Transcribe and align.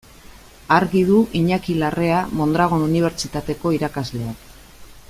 Argi 0.77 1.03
du 1.09 1.17
Iñaki 1.41 1.75
Larrea 1.83 2.23
Mondragon 2.41 2.87
Unibertsitateko 2.89 3.77
irakasleak. 3.81 4.53